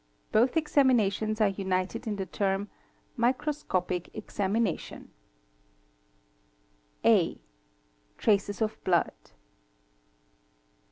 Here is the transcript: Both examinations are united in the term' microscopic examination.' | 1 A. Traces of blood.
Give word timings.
Both 0.31 0.57
examinations 0.57 1.39
are 1.41 1.49
united 1.49 2.07
in 2.07 2.15
the 2.15 2.25
term' 2.25 2.71
microscopic 3.25 4.09
examination.' 4.15 5.11
| 6.15 7.01
1 7.03 7.13
A. 7.13 7.41
Traces 8.17 8.63
of 8.63 8.83
blood. 8.83 9.13